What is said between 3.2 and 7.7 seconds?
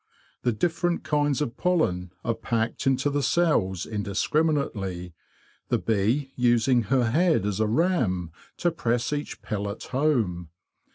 cells indiscriminately, the bee using her head as a